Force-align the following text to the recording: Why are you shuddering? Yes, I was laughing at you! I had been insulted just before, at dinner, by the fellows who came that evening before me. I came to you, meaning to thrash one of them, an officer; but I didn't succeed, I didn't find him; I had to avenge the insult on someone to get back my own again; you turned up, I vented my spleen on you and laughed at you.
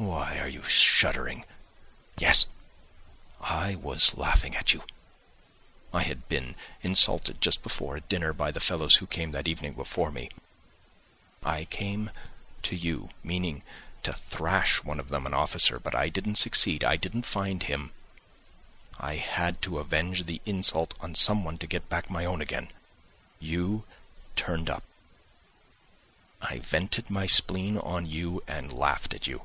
Why 0.00 0.38
are 0.38 0.46
you 0.46 0.62
shuddering? 0.62 1.44
Yes, 2.18 2.46
I 3.40 3.74
was 3.74 4.14
laughing 4.16 4.54
at 4.54 4.72
you! 4.72 4.84
I 5.92 6.02
had 6.04 6.28
been 6.28 6.54
insulted 6.82 7.40
just 7.40 7.64
before, 7.64 7.96
at 7.96 8.08
dinner, 8.08 8.32
by 8.32 8.52
the 8.52 8.60
fellows 8.60 8.96
who 8.96 9.08
came 9.08 9.32
that 9.32 9.48
evening 9.48 9.72
before 9.72 10.12
me. 10.12 10.28
I 11.42 11.64
came 11.64 12.12
to 12.62 12.76
you, 12.76 13.08
meaning 13.24 13.64
to 14.04 14.12
thrash 14.12 14.84
one 14.84 15.00
of 15.00 15.08
them, 15.08 15.26
an 15.26 15.34
officer; 15.34 15.80
but 15.80 15.96
I 15.96 16.10
didn't 16.10 16.36
succeed, 16.36 16.84
I 16.84 16.94
didn't 16.94 17.26
find 17.26 17.64
him; 17.64 17.90
I 19.00 19.16
had 19.16 19.60
to 19.62 19.80
avenge 19.80 20.24
the 20.26 20.40
insult 20.46 20.94
on 21.00 21.16
someone 21.16 21.58
to 21.58 21.66
get 21.66 21.88
back 21.88 22.08
my 22.08 22.24
own 22.24 22.40
again; 22.40 22.68
you 23.40 23.84
turned 24.36 24.70
up, 24.70 24.84
I 26.40 26.60
vented 26.60 27.10
my 27.10 27.26
spleen 27.26 27.78
on 27.78 28.06
you 28.06 28.44
and 28.46 28.72
laughed 28.72 29.12
at 29.12 29.26
you. 29.26 29.42